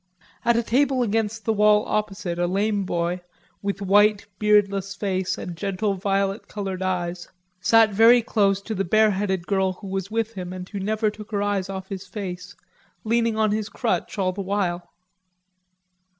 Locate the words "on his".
13.37-13.69